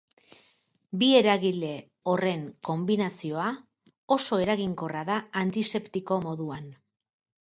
[1.01, 1.69] Bi eragile
[2.13, 3.45] horren konbinazioa
[4.19, 6.67] oso eraginkorra da antiseptiko moduan.